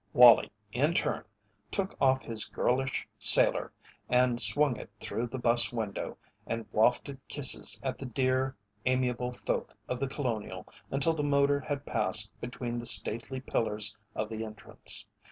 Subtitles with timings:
[0.13, 1.25] Wallie, in turn,
[1.69, 3.71] took off his girlish sailor
[4.09, 9.75] and swung it through the bus window and wafted kisses at the dear, amiable folk
[9.87, 15.05] of The Colonial until the motor had passed between the stately pillars of the entrance.